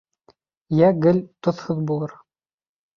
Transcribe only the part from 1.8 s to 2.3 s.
булыр.